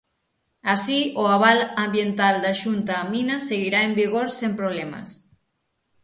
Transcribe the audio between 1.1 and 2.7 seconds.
o aval ambiental da